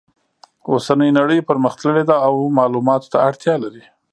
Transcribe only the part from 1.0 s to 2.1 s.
نړۍ پرمختللې